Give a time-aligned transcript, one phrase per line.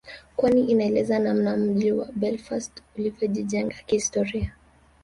[0.35, 4.53] kwani inaeleza namna mji wa Belfast ulivyojijenge kihistoria